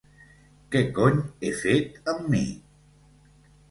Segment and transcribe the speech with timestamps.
[0.75, 2.45] Què cony he fet amb mi?